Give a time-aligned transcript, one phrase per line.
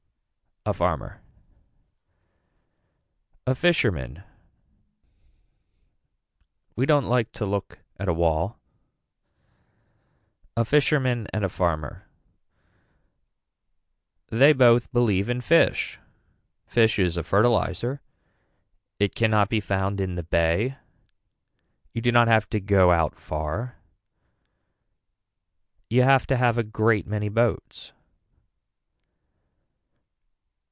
[0.63, 1.23] A Farmer.
[3.47, 4.21] A fisherman.
[6.75, 8.59] We don't like to look at a wall.
[10.55, 12.07] A Fisherman and a farmer.
[14.27, 15.97] They both believe in fish.
[16.67, 17.99] Fish is a fertilizer.
[18.99, 20.77] It cannot be found in the bay.
[21.91, 23.79] You do not have to go out far.
[25.89, 27.93] You have to have a great many boats.